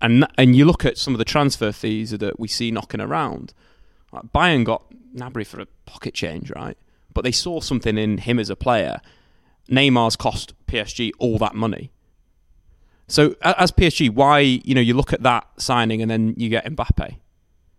[0.00, 3.54] And and you look at some of the transfer fees that we see knocking around.
[4.12, 6.76] Like Bayern got Gnabry for a pocket change, right?
[7.12, 9.00] But they saw something in him as a player.
[9.68, 11.90] Neymar's cost PSG all that money.
[13.08, 16.64] So as PSG, why you know you look at that signing and then you get
[16.66, 17.16] Mbappe.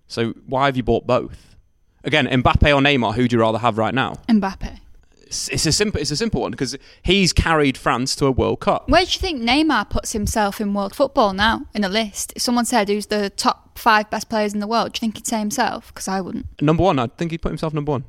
[0.08, 1.56] So why have you bought both?
[2.04, 4.16] Again, Mbappe or Neymar, who do you rather have right now?
[4.28, 4.80] Mbappe.
[5.28, 8.62] It's, it's a simple, it's a simple one because he's carried France to a World
[8.62, 8.90] Cup.
[8.90, 12.34] Where do you think Neymar puts himself in world football now in a list?
[12.36, 15.18] If someone said who's the top five best players in the world, do you think
[15.18, 15.94] he'd say himself?
[15.94, 16.60] Because I wouldn't.
[16.60, 18.06] Number one, I'd think he'd put himself number one.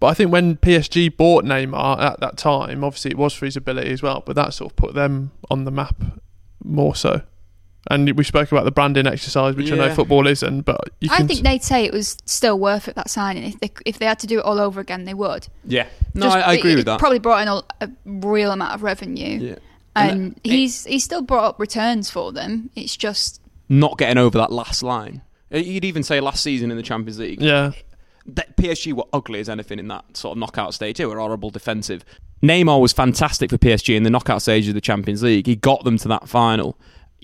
[0.00, 3.56] But I think when PSG bought Neymar at that time, obviously it was for his
[3.56, 6.02] ability as well, but that sort of put them on the map
[6.64, 7.22] more so.
[7.90, 11.18] And we spoke about the branding exercise, which I know football isn't, but you I
[11.18, 13.44] can think they'd say it was still worth it that signing.
[13.44, 15.48] If they if they had to do it all over again, they would.
[15.66, 16.98] Yeah, no, Just- I, I agree it- with it that.
[16.98, 19.38] Probably brought in a, a real amount of revenue.
[19.38, 19.54] Yeah.
[19.94, 22.70] And, And that- he's he's still brought up returns for them.
[22.74, 25.20] It's just Not getting over that last line.
[25.52, 27.42] Uh, You'd even say last season in the Champions League.
[27.42, 27.72] Yeah.
[28.26, 30.96] that PSG were ugly as anything in that sort of knockout stage.
[30.96, 32.02] They were horrible defensive.
[32.44, 35.46] Neymar was fantastic for PSG in the knockout stage of the Champions League.
[35.46, 36.78] He got them to that final.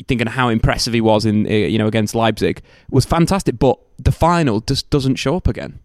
[0.09, 4.13] Thinking how impressive he was in uh, you know against Leipzig was fantastic, but the
[4.13, 5.79] final just doesn't show up again.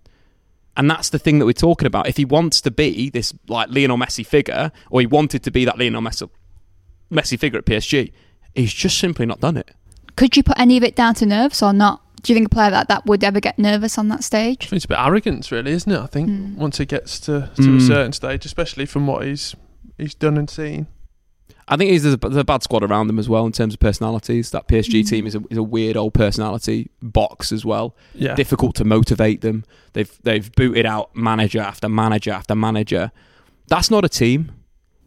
[0.77, 2.07] And that's the thing that we're talking about.
[2.07, 5.65] If he wants to be this like Lionel Messi figure, or he wanted to be
[5.65, 6.29] that Lionel Messi
[7.11, 8.13] Messi figure at PSG,
[8.53, 9.71] he's just simply not done it.
[10.15, 12.01] could you put any of it down to nerves or not?
[12.25, 14.63] Do you think a player like that would ever get nervous on that stage?
[14.63, 15.99] I think it's a bit arrogance, really, isn't it?
[15.99, 16.55] I think Mm.
[16.55, 17.77] once he gets to, to Mm.
[17.77, 19.55] a certain stage, especially from what he's
[19.97, 20.87] he's done and seen.
[21.67, 23.73] I think he's there's a, there's a bad squad around them as well in terms
[23.73, 24.51] of personalities.
[24.51, 25.09] That PSG Mm.
[25.09, 27.95] team is a, is a weird old personality box as well.
[28.13, 28.35] Yeah.
[28.35, 29.63] Difficult to motivate them.
[29.93, 33.11] They've they've booted out manager after manager after manager.
[33.67, 34.51] That's not a team.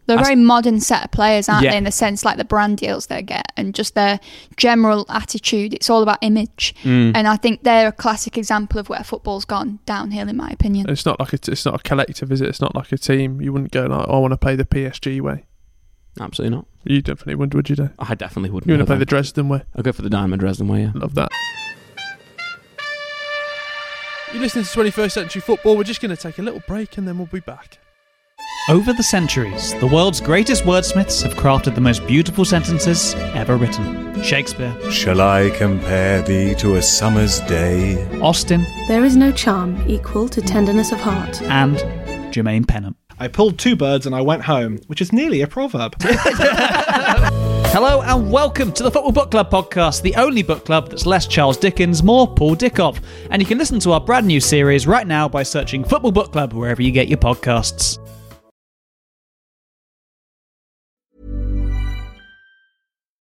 [0.08, 1.70] They're a very modern set of players, aren't Yeah.
[1.72, 1.76] they?
[1.76, 4.18] In the sense, like the brand deals they get and just their
[4.56, 5.74] general attitude.
[5.74, 7.12] It's all about image, Mm.
[7.14, 10.86] and I think they're a classic example of where football's gone downhill, in my opinion.
[10.86, 12.48] And it's not like a, it's not a collective, is it?
[12.48, 13.40] It's not like a team.
[13.40, 15.44] You wouldn't go like, oh, I want to play the PSG way.
[16.20, 16.66] Absolutely not.
[16.84, 17.76] You definitely would, would you?
[17.76, 17.90] Do?
[17.98, 18.66] I definitely wouldn't.
[18.68, 19.04] You want to go play the.
[19.04, 19.62] Dresden way?
[19.76, 20.82] I'll go for the Diamond Dresden way.
[20.82, 20.92] Yeah.
[20.94, 21.28] Love that.
[24.32, 25.76] You're listening to 21st Century Football.
[25.76, 27.78] We're just going to take a little break and then we'll be back.
[28.68, 34.22] Over the centuries, the world's greatest wordsmiths have crafted the most beautiful sentences ever written.
[34.22, 37.96] Shakespeare, Shall I compare thee to a summer's day?
[38.20, 41.40] Austen, There is no charm equal to tenderness of heart.
[41.42, 41.76] and
[42.32, 42.96] Jermaine Pennant.
[43.18, 45.94] I pulled two birds and I went home, which is nearly a proverb.
[47.70, 51.26] Hello and welcome to the Football Book Club podcast, the only book club that's less
[51.26, 52.98] Charles Dickens, more Paul Dickov.
[53.30, 56.32] And you can listen to our brand new series right now by searching Football Book
[56.32, 57.98] Club wherever you get your podcasts.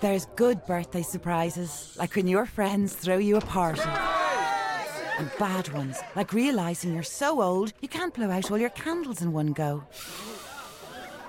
[0.00, 3.82] There's good birthday surprises, like when your friends throw you a party.
[5.18, 9.20] And bad ones, like realising you're so old you can't blow out all your candles
[9.20, 9.84] in one go.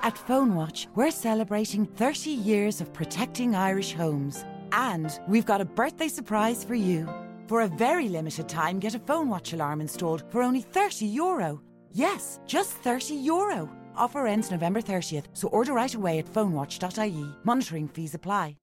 [0.03, 4.45] At Phone Watch, we're celebrating 30 years of protecting Irish homes.
[4.71, 7.09] And we've got a birthday surprise for you.
[7.47, 11.61] For a very limited time, get a Phone Watch alarm installed for only 30 euro.
[11.91, 13.69] Yes, just 30 euro.
[13.97, 17.35] Offer ends November 30th, so order right away at phonewatch.ie.
[17.43, 18.55] Monitoring fees apply.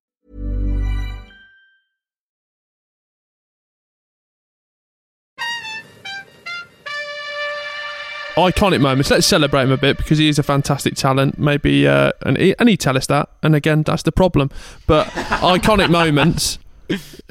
[8.38, 9.11] Iconic moments.
[9.11, 11.38] Let's celebrate him a bit because he is a fantastic talent.
[11.38, 13.29] Maybe, uh, and he, and he tell us that.
[13.42, 14.51] And again, that's the problem.
[14.87, 15.07] But
[15.42, 16.59] iconic moments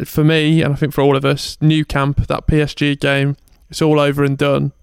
[0.04, 3.38] for me, and I think for all of us, Nou Camp, that PSG game,
[3.70, 4.74] it's all over and done.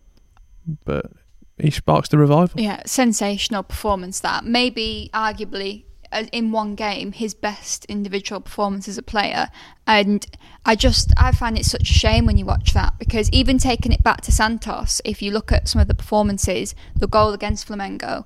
[0.84, 1.12] But
[1.58, 2.58] he sparks the revival.
[2.58, 4.44] Yeah, sensational performance that.
[4.44, 5.84] Maybe, arguably,
[6.32, 9.48] in one game, his best individual performance as a player.
[9.86, 10.26] And
[10.64, 13.92] I just, I find it such a shame when you watch that because even taking
[13.92, 17.68] it back to Santos, if you look at some of the performances, the goal against
[17.68, 18.24] Flamengo,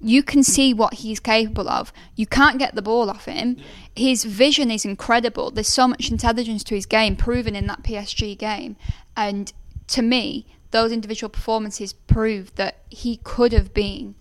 [0.00, 1.92] you can see what he's capable of.
[2.16, 3.56] You can't get the ball off him.
[3.94, 5.52] His vision is incredible.
[5.52, 8.76] There's so much intelligence to his game, proven in that PSG game.
[9.16, 9.52] And
[9.88, 14.16] to me, those individual performances prove that he could have been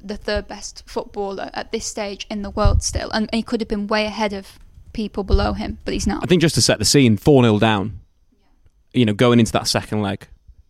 [0.00, 3.68] the third best footballer at this stage in the world still, and he could have
[3.68, 4.58] been way ahead of
[4.92, 6.22] people below him, but he's not.
[6.22, 8.00] I think just to set the scene, 4 0 down,
[8.92, 10.26] you know, going into that second leg,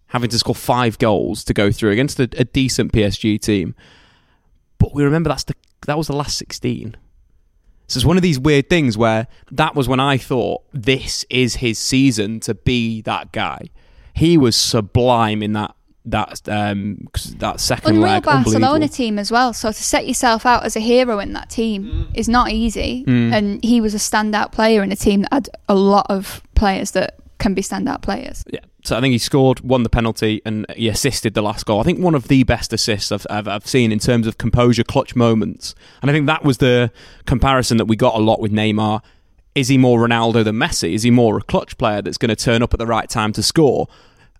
[0.09, 3.75] having to score five goals to go through against a, a decent PSG team.
[4.79, 5.55] But we remember that's the
[5.87, 6.97] that was the last 16.
[7.87, 11.57] So it's one of these weird things where that was when I thought this is
[11.57, 13.71] his season to be that guy.
[14.12, 15.75] He was sublime in that
[16.11, 18.23] that um cuz that second Unreal leg.
[18.25, 19.53] Barcelona team as well.
[19.53, 23.05] So to set yourself out as a hero in that team is not easy.
[23.07, 23.33] Mm.
[23.33, 26.92] And he was a standout player in a team that had a lot of players
[26.92, 28.44] that can be standout players.
[28.49, 28.61] Yeah.
[28.85, 31.81] So I think he scored, won the penalty, and he assisted the last goal.
[31.81, 34.85] I think one of the best assists I've, I've, I've seen in terms of composure,
[34.85, 35.75] clutch moments.
[36.01, 36.90] And I think that was the
[37.27, 39.03] comparison that we got a lot with Neymar.
[39.55, 40.94] Is he more Ronaldo than Messi?
[40.94, 43.33] Is he more a clutch player that's going to turn up at the right time
[43.35, 43.88] to score?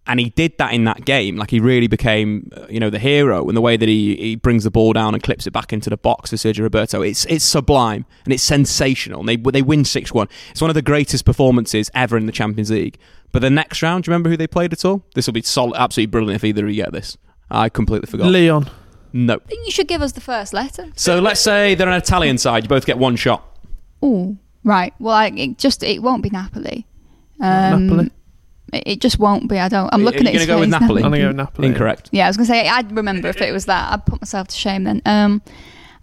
[0.09, 1.37] And he did that in that game.
[1.37, 4.37] Like he really became, uh, you know, the hero in the way that he, he
[4.37, 7.03] brings the ball down and clips it back into the box for Sergio Roberto.
[7.03, 9.21] It's it's sublime and it's sensational.
[9.21, 10.27] And they they win six one.
[10.51, 12.99] It's one of the greatest performances ever in the Champions League.
[13.33, 15.05] But the next round, do you remember who they played at all?
[15.15, 17.19] This will be solid, absolutely brilliant if either of you get this.
[17.51, 18.29] I completely forgot.
[18.29, 18.71] Leon.
[19.13, 19.35] No.
[19.35, 20.89] I think you should give us the first letter.
[20.97, 22.65] So let's say they're an Italian side.
[22.65, 23.45] You both get one shot.
[24.03, 24.95] Oh, right.
[24.99, 26.87] Well, I, it just it won't be Napoli.
[27.41, 28.11] Um, Napoli?
[28.73, 29.59] It, it just won't be.
[29.59, 29.89] I don't.
[29.93, 31.03] I'm looking Are looking you at his gonna go with Napoli?
[31.03, 31.07] now.
[31.07, 31.69] I'm gonna go with Napoli.
[31.69, 32.09] Incorrect.
[32.13, 33.93] Yeah, I was gonna say I'd remember if it was that.
[33.93, 35.03] I'd put myself to shame then.
[35.07, 35.43] Um,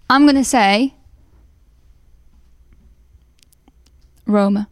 [0.09, 0.93] I'm gonna say
[4.25, 4.67] Roma.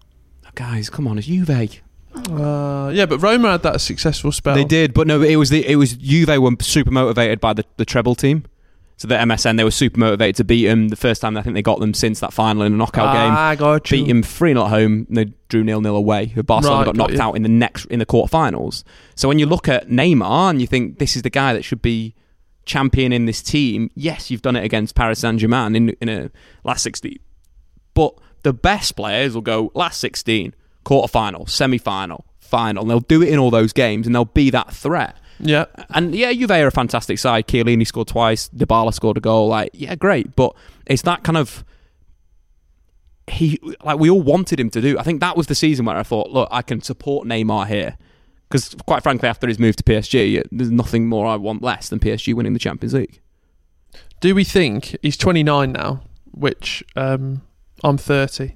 [0.55, 1.49] Guys, come on, it's Juve.
[1.49, 4.53] Uh, yeah, but Roma had that successful spell.
[4.53, 7.65] They did, but no, it was the it was Juve were super motivated by the,
[7.77, 8.43] the treble team.
[8.97, 10.87] So the MSN, they were super motivated to beat them.
[10.89, 13.51] The first time I think they got them since that final in a knockout Ah,
[13.55, 13.59] game.
[13.59, 13.97] got you.
[13.97, 15.07] Beat them three 0 at home.
[15.09, 16.27] They drew nil nil away.
[16.45, 17.21] Barcelona Right, got got knocked you.
[17.21, 18.83] out in the next in the quarterfinals.
[19.15, 21.81] So when you look at Neymar and you think this is the guy that should
[21.81, 22.15] be
[22.65, 26.29] champion in this team, yes, you've done it against Paris Saint Germain in in a
[26.63, 27.17] last sixteen.
[27.93, 30.53] But the best players will go last 16,
[30.85, 32.81] quarterfinal, semi final, final.
[32.83, 35.15] And they'll do it in all those games and they'll be that threat.
[35.39, 35.65] Yeah.
[35.89, 37.47] And yeah, Juve are a fantastic side.
[37.47, 39.47] Chiellini scored twice, Dybala scored a goal.
[39.47, 40.35] Like, yeah, great.
[40.35, 41.63] But it's that kind of.
[43.27, 44.99] He like we all wanted him to do.
[44.99, 47.97] I think that was the season where I thought, look, I can support Neymar here,
[48.49, 51.99] because quite frankly, after his move to PSG, there's nothing more I want less than
[51.99, 53.21] PSG winning the Champions League.
[54.19, 56.01] Do we think he's 29 now?
[56.31, 57.43] Which um,
[57.81, 58.53] I'm 30.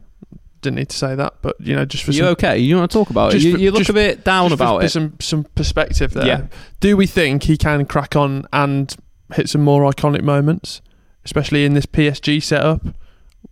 [0.61, 2.57] Didn't need to say that, but you know, just for Are you some, okay?
[2.57, 3.41] You want to talk about it?
[3.41, 4.89] You, for- you look just- a bit down just for- about for it.
[4.89, 6.25] Some some perspective there.
[6.25, 6.47] Yeah.
[6.79, 8.95] Do we think he can crack on and
[9.33, 10.81] hit some more iconic moments,
[11.25, 12.81] especially in this PSG setup?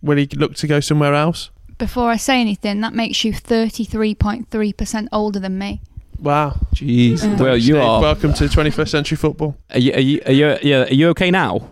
[0.02, 1.50] Will he look to go somewhere else?
[1.78, 5.80] Before I say anything, that makes you 33.3% older than me.
[6.18, 6.58] Wow.
[6.74, 7.22] Jeez.
[7.22, 7.36] Yeah.
[7.36, 8.00] Well, you Steve, are.
[8.00, 9.56] Welcome to 21st century football.
[9.70, 9.92] Are you?
[9.92, 10.20] Are you?
[10.26, 11.68] Are you, yeah, are you okay now?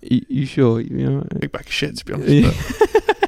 [0.00, 0.80] You, you sure?
[0.80, 2.58] You know, Big bag of shit, to be honest.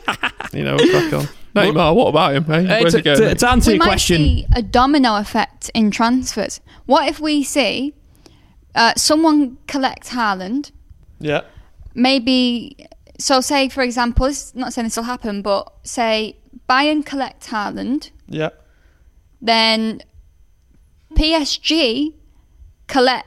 [0.07, 1.29] But, you know, we'll crack on.
[1.55, 2.45] Neymar, what about him?
[2.45, 2.65] Hey?
[2.67, 3.19] Hey, Where's to, he going?
[3.19, 6.61] to- to answer we your might question, see a domino effect in transfers.
[6.87, 7.95] What if we see
[8.75, 10.71] uh, someone collect Haaland?
[11.19, 11.43] yeah.
[11.95, 12.87] Maybe
[13.19, 13.41] so.
[13.41, 16.37] Say for example, this not saying this will happen, but say
[16.69, 18.51] Bayern collect Haaland, Yeah.
[19.43, 20.01] then
[21.17, 22.15] PSG
[22.87, 23.27] collect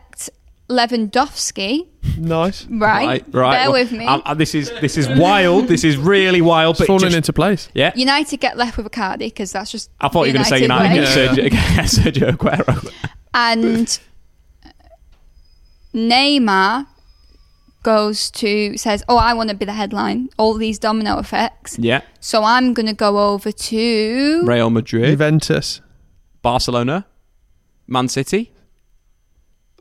[0.70, 1.88] Lewandowski.
[2.18, 2.66] Nice.
[2.66, 3.52] Right, right, right.
[3.52, 4.06] Bear Well, with me.
[4.06, 5.68] um, uh, this is this is wild.
[5.68, 6.74] This is really wild.
[6.74, 7.70] It's But falling just- into place.
[7.74, 7.92] yeah.
[7.96, 9.90] United get left with a Icardi because that's just.
[10.02, 11.04] I thought you were going to say United way.
[11.06, 12.92] get Sergio, get Sergio Aguero.
[13.34, 14.00] and
[15.94, 16.88] Neymar
[17.84, 21.78] goes to says, "Oh, I want to be the headline." All these domino effects.
[21.80, 22.02] Yeah.
[22.20, 25.82] So I'm going to go over to Real Madrid, Juventus.
[26.42, 27.06] Barcelona,
[27.88, 28.52] Man City,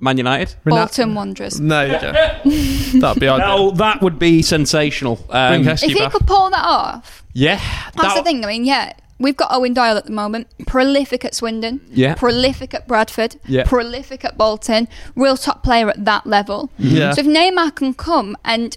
[0.03, 0.55] Man United.
[0.65, 1.61] Bolton Wanderers.
[1.61, 2.13] No, you go.
[3.01, 3.39] That'd be ideal.
[3.39, 5.19] Now that would be sensational.
[5.31, 6.13] Um, Bring If Heskey he back.
[6.13, 7.57] could pull that off, yeah,
[7.95, 8.45] that's that- the thing.
[8.45, 12.15] I mean, yeah, We've got Eoin Doyle at the moment, prolific at Swindon, Yeah.
[12.15, 13.63] prolific at Bradford, Yeah.
[13.63, 16.71] prolific at Bolton, real top player at that level.
[16.77, 17.13] Yeah.
[17.13, 18.77] So if Neymar can come and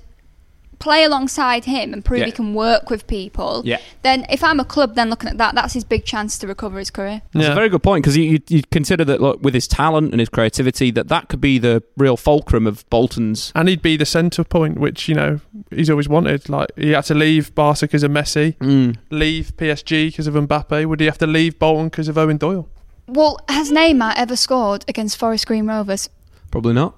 [0.79, 2.25] play alongside him and prove Yeah.
[2.27, 3.77] he can work with people, Yeah.
[4.01, 6.79] then if I'm a club then looking at that, that's his big chance to recover
[6.79, 7.21] his career.
[7.33, 10.11] That's a very good point because you, you, you consider that look, with his talent
[10.11, 13.51] and his creativity, that that could be the real fulcrum of Bolton's.
[13.55, 15.39] And he'd be the centre point, which, you know,
[15.71, 16.49] he's always wanted.
[16.49, 18.97] Like, he had to leave Barca because of Messi, Mm.
[19.09, 20.85] leave PSG because of Mbappe.
[20.85, 22.67] Would he have to leave Bolton because of Eoin Doyle?
[23.07, 26.09] Well, has Neymar ever scored against Forest Green Rovers?
[26.51, 26.95] Probably not.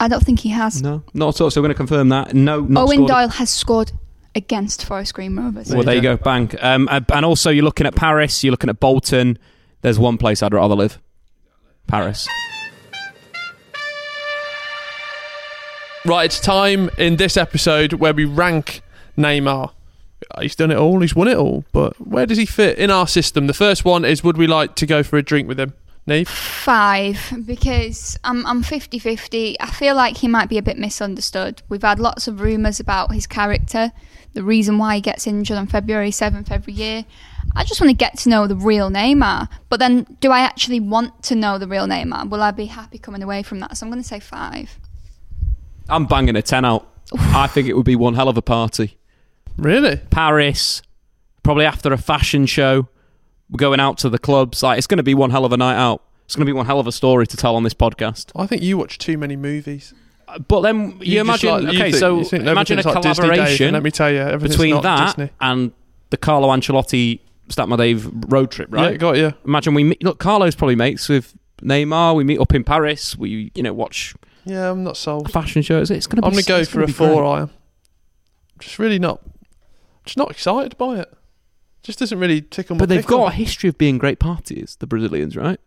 [0.00, 0.82] I don't think he has.
[0.82, 1.50] No, not at all.
[1.50, 2.34] So we're going to confirm that.
[2.34, 3.08] No, not Eoin scored.
[3.08, 3.92] Doyle has scored
[4.34, 5.72] against Forest Green Rovers.
[5.72, 6.50] Well, there you go, bang.
[6.60, 8.42] Um, uh, and also, you're looking at Paris.
[8.42, 9.38] You're looking at Bolton.
[9.82, 10.98] There's one place I'd rather live.
[11.86, 12.26] Paris.
[16.06, 18.80] Right, it's time in this episode where we rank
[19.18, 19.72] Neymar.
[20.40, 23.06] He's done it all, he's won it all, but where does he fit in our
[23.06, 23.48] system?
[23.48, 25.74] The first one is would we like to go for a drink with him?
[26.10, 26.28] Nieve?
[26.28, 29.56] Five, because I'm I'm 50-50.
[29.60, 31.62] I feel like he might be a bit misunderstood.
[31.68, 33.92] We've had lots of rumours about his character,
[34.34, 37.04] the reason why he gets injured on February 7th every year.
[37.56, 39.48] I just want to get to know the real Neymar.
[39.68, 42.28] But then, do I actually want to know the real Neymar?
[42.28, 43.76] Will I be happy coming away from that?
[43.76, 44.78] So I'm going to say five.
[45.88, 46.88] I'm banging a 10 out.
[47.12, 48.98] I think it would be one hell of a party.
[49.56, 49.96] Really?
[49.96, 50.82] Paris,
[51.42, 52.88] probably after a fashion show.
[53.56, 54.62] Going out to the clubs.
[54.62, 56.02] Like, it's going to be one hell of a night out.
[56.26, 58.30] It's going to be one hell of a story to tell on this podcast.
[58.36, 59.92] I think you watch too many movies.
[60.28, 63.02] Uh, but then you, You imagine, like- you okay, think- so think imagine a like
[63.02, 65.30] Dave, collaboration let me tell you, between that Disney.
[65.40, 65.72] and
[66.10, 68.92] the Carlo Ancelotti Statman Dave road trip, right?
[68.92, 69.34] Yeah, got you.
[69.44, 70.04] Imagine we meet.
[70.04, 72.14] Look, Carlo's probably mates with Neymar.
[72.14, 73.16] We meet up in Paris.
[73.18, 75.32] We, you know, watch Yeah, I'm not sold.
[75.32, 75.80] fashion show.
[75.80, 76.22] It's going to.
[76.22, 77.08] Be I'm going to go for a four.
[77.22, 77.26] great.
[77.28, 77.50] I am.
[78.60, 79.20] Just really not.
[80.04, 81.12] Just not excited by it.
[81.82, 83.18] Just doesn't really tickle my But they've pickle.
[83.18, 84.76] got a history of being great parties.
[84.80, 85.58] The Brazilians, right?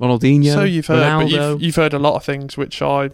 [0.00, 0.54] Ronaldinho.
[0.54, 3.10] So you've heard, but you've, you've heard a lot of things which I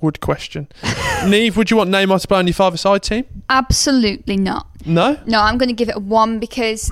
[0.00, 0.68] would question.
[1.26, 3.24] Nieve, would you want Neymar to play on your five-a-side team?
[3.48, 4.66] Absolutely not.
[4.86, 5.18] No.
[5.26, 6.90] No, I'm going to give it a one because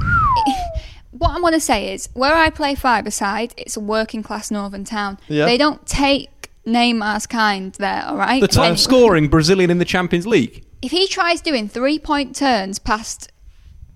[1.10, 4.50] what I want to say is where I play five aside, it's a working class
[4.50, 5.18] northern town.
[5.28, 5.46] Yeah.
[5.46, 8.40] They don't take Neymar's kind there, all right?
[8.40, 10.64] the top And scoring Brazilian in the Champions League.
[10.82, 13.29] If he tries doing three point turns past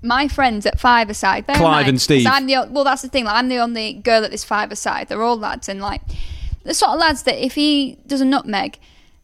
[0.04, 2.26] my friends at five aside, Clive mind, and Steve.
[2.26, 3.24] 'cause I'm the well, that's the thing.
[3.24, 5.08] Like, I'm the only girl at this five aside.
[5.08, 6.02] They're all lads, and like
[6.64, 8.78] the sort of lads that if he does a nutmeg,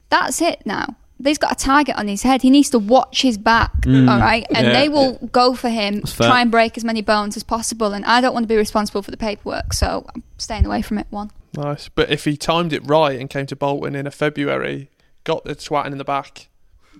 [0.08, 0.96] that's it now.
[1.22, 2.40] He's got a target on his head.
[2.40, 4.10] He needs to watch his back, Mm.
[4.10, 4.46] all right?
[4.54, 7.92] And Yeah, they will go for him, try and break as many bones as possible.
[7.92, 10.96] And I don't want to be responsible for the paperwork, so I'm staying away from
[10.96, 11.06] it.
[11.10, 11.30] One.
[11.54, 11.90] Nice.
[11.94, 14.88] But if he timed it right and came to Bolton in a February,
[15.24, 16.48] got the swatting in the back,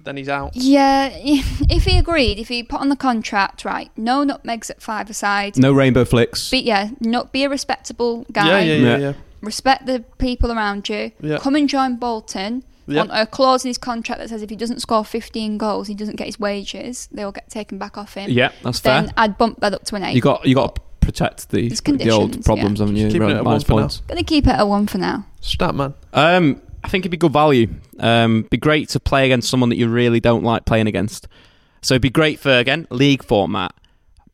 [0.05, 0.53] then he's out.
[0.55, 5.11] Yeah, if he agreed, if he put on the contract, right, no nutmegs at five
[5.11, 5.57] aside.
[5.59, 6.51] No rainbow flicks.
[6.51, 8.61] Be yeah, not be a respectable guy.
[8.63, 9.13] Yeah, yeah, yeah, yeah.
[9.41, 11.13] Respect the people around you.
[11.21, 11.39] Yeah.
[11.39, 12.65] Come and join Bolton.
[12.87, 13.03] Yeah.
[13.03, 15.95] On a clause in his contract that says if he doesn't score 15 goals, he
[15.95, 17.09] doesn't get his wages.
[17.13, 18.29] They will get taken back off him.
[18.31, 19.15] Yeah, that's then fair.
[19.17, 20.17] I'd bump that up to an eight.
[20.17, 22.85] You got you got to protect the, the old problems, yeah.
[22.85, 23.05] haven't you?
[23.05, 23.83] Just keeping it at minus one for now.
[23.83, 24.03] points.
[24.09, 25.27] Gonna keep it at one for now.
[25.41, 25.95] Statman.
[26.13, 27.69] Um, I think it'd be good value.
[27.99, 31.29] Um, be great to play against someone that you really don't like playing against.
[31.83, 33.73] So it'd be great for again league format.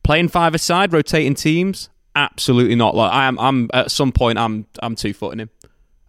[0.03, 1.89] Playing five aside, rotating teams.
[2.15, 2.95] Absolutely not.
[2.95, 3.37] Like I am.
[3.39, 4.37] I'm at some point.
[4.37, 4.65] I'm.
[4.81, 5.49] I'm two footing him.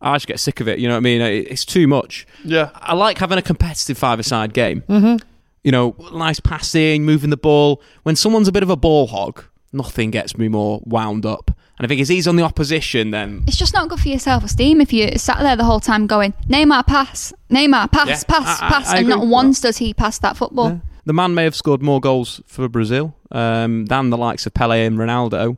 [0.01, 0.79] I just get sick of it.
[0.79, 1.20] You know what I mean?
[1.20, 2.27] It's too much.
[2.44, 2.70] Yeah.
[2.74, 4.83] I like having a competitive five aside game.
[4.88, 5.20] Mhm.
[5.64, 7.83] You know, nice passing, moving the ball.
[8.05, 11.51] When someone's a bit of a ball hog, nothing gets me more wound up.
[11.79, 14.19] And I think if he's on the opposition, then It's just not good for your
[14.19, 18.23] self esteem if you sat there the whole time going, Neymar pass, Neymar pass, Yeah,
[18.27, 20.81] pass, I- I- pass, I and not once does he pass that football.
[21.05, 24.85] The man may have scored more goals for Brazil um, than the likes of Pele
[24.85, 25.57] and Ronaldo.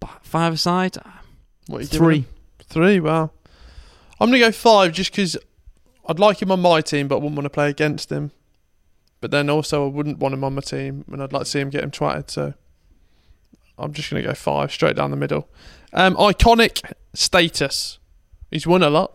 [0.00, 0.96] But five aside,
[1.68, 2.14] What are you Three.
[2.16, 2.26] giving?
[2.68, 3.30] Three, wow.
[4.18, 5.36] I'm going to go five just because
[6.08, 8.32] I'd like him on my team, but I wouldn't want to play against him.
[9.20, 11.60] But then also, I wouldn't want him on my team, and I'd like to see
[11.60, 12.30] him get him twatted.
[12.30, 12.54] So
[13.82, 15.48] I'm just going to go five, straight down the middle.
[15.92, 16.82] Um, iconic
[17.14, 17.98] status.
[18.50, 19.12] He's won a lot.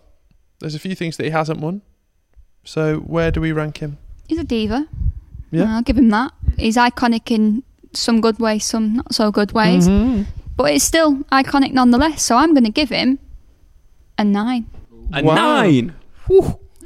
[0.59, 1.81] There's a few things that he hasn't won.
[2.63, 3.97] So where do we rank him?
[4.27, 4.87] He's a diva.
[5.51, 5.75] Yeah.
[5.75, 6.33] I'll give him that.
[6.57, 9.87] He's iconic in some good ways, some not so good ways.
[9.87, 10.25] Mhm.
[10.57, 12.23] But it's still iconic nonetheless.
[12.23, 13.19] So I'm going to give him
[14.17, 14.65] a nine.
[15.13, 15.35] a Wow.
[15.35, 15.93] nine.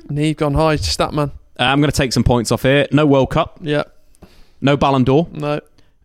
[0.09, 1.31] Nieve gone high, Statman.
[1.59, 2.87] Uh, I'm going to take some points off here.
[2.91, 3.83] No World Cup, Yeah,
[4.59, 5.59] no Ballon d'Or, no.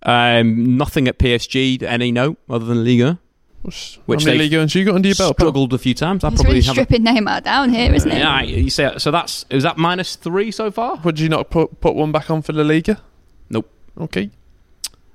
[0.07, 1.83] Um, nothing at PSG.
[1.83, 3.19] Any note other than Liga,
[3.63, 5.37] Which Which How many they've league you got under your belt?
[5.37, 5.45] pal?
[5.47, 6.25] struggled a few times.
[6.25, 6.75] I He's probably really have.
[6.75, 8.17] stripping Neymar down here, isn't he?
[8.19, 9.11] yeah, you say so.
[9.11, 10.97] That's is that minus three so far?
[11.05, 13.03] Would you not put put one back on for La Liga?
[13.51, 13.71] Nope.
[14.01, 14.31] Okay.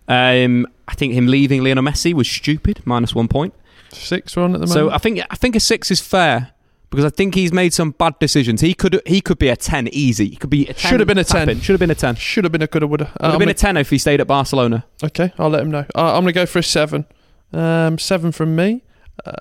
[0.08, 2.82] Um, I think him leaving Lionel Messi was stupid.
[2.86, 3.54] Minus one point.
[3.94, 4.72] Six one at the moment.
[4.72, 4.92] So.
[4.92, 6.52] I think I think a six is fair
[6.92, 8.62] because I think he's made some bad decisions.
[8.62, 10.30] He could he could be a ten easy.
[10.30, 11.48] He could be a 10 Should have been a 10.
[11.48, 11.62] tapping.
[11.62, 12.16] Should have been a ten.
[12.16, 13.12] Should have been a coulda woulda.
[13.20, 14.86] Would have been a ten if he stayed at Barcelona.
[15.04, 15.86] Okay, I'll let him know.
[15.96, 17.06] I, I'm going to go for a seven.
[17.54, 18.84] Um, seven from me.
[19.26, 19.32] Uh,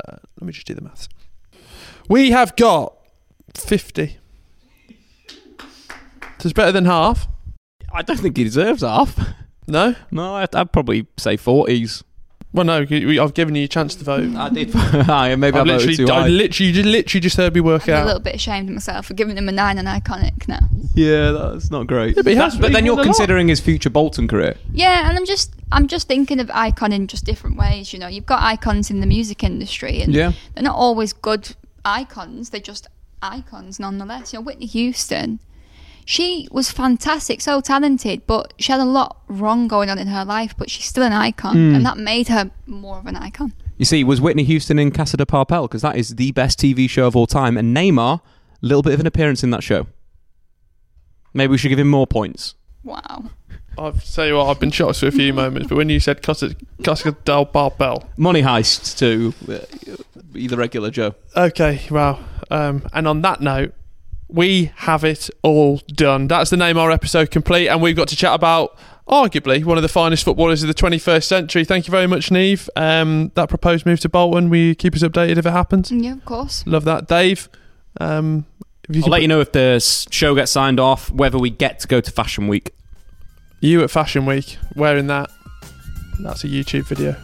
[0.41, 1.09] let me just do the maths.
[2.09, 2.95] We have got
[3.55, 4.17] 50.
[6.39, 7.29] So it's better than half.
[7.93, 9.19] I don't think he deserves half.
[9.67, 9.95] No?
[10.11, 12.03] No, I'd, I'd probably say forties.
[12.53, 14.35] Well, no, you- I've given you a chance to vote.
[14.35, 14.71] I did.
[14.75, 16.27] Ah, Aye, maybe I I've voted literally, too I high.
[16.29, 18.07] literally, you just- literally just heard me work I'm a out.
[18.07, 20.59] little bit ashamed of myself for giving him a nine and iconic now.
[20.95, 22.17] Yeah, that's not great.
[22.17, 23.15] Yeah, but he That- has- but he then you're won a lot.
[23.17, 24.57] considering his future Bolton career.
[24.73, 27.93] Yeah, and I'm just I'm just thinking of icon in just different ways.
[27.93, 30.33] You know, you've got icons in the music industry, and Yeah.
[30.55, 32.51] they're not always good icons.
[32.51, 32.89] They're just
[33.23, 34.33] icons nonetheless.
[34.33, 35.39] You know, Whitney Houston,
[36.11, 40.25] she was fantastic, so talented, but she had a lot wrong going on in her
[40.25, 40.55] life.
[40.59, 41.77] But she's still an icon, Mm.
[41.77, 43.53] and that made her more of an icon.
[43.79, 46.89] You see, was Whitney Houston in Casa de Papel because that is the best TV
[46.89, 48.23] show of all time, and Neymar, a
[48.61, 49.87] little bit of an appearance in that show.
[51.33, 52.55] Maybe we should give him more points.
[52.83, 53.31] Wow.
[53.79, 56.23] I've tell you what, I've been shocked for a few moments, but when you said
[56.23, 59.97] Casa, Casa del Barbel, Money heist to uh,
[60.33, 61.15] be the regular Joe.
[61.37, 62.19] Okay, well,
[62.51, 63.73] um, and on that note,
[64.33, 66.29] we have it all done.
[66.29, 68.77] That's the name of our episode complete, and we've got to chat about
[69.09, 71.65] arguably one of the finest footballers of the 21st century.
[71.65, 72.71] Thank you very much, Nieve.
[72.77, 75.91] Um, that proposed move to Bolton, we keep us updated if it happens.
[75.91, 76.65] Yeah, of course.
[76.67, 77.49] Love that, Dave.
[78.01, 78.47] Um,
[78.89, 79.79] if I'll let put- you know if the
[80.11, 82.73] show gets signed off, whether we get to go to Fashion Week.
[83.61, 85.31] You at Fashion Week wearing that.
[86.21, 87.17] That's a YouTube video.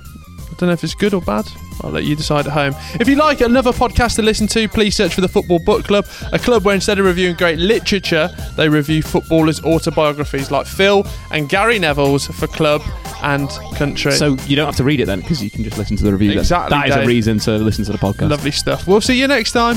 [0.57, 1.47] I don't know if it's good or bad.
[1.83, 2.75] I'll let you decide at home.
[2.99, 6.07] If you like another podcast to listen to, please search for the Football Book Club,
[6.33, 11.51] a club where instead of reviewing great literature, they review footballers' autobiographies like Phil and
[11.51, 12.81] Gary Neville's for club
[13.23, 14.13] and country.
[14.13, 16.13] So you don't have to read it then, because you can just listen to the
[16.13, 16.31] review.
[16.31, 16.39] then.
[16.39, 17.05] Exactly, That is Dave.
[17.05, 18.31] a reason to listen to the podcast.
[18.31, 18.87] Lovely stuff.
[18.87, 19.77] We'll see you next time.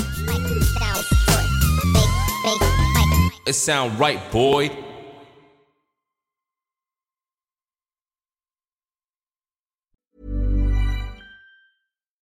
[3.46, 4.70] It sound right, boy.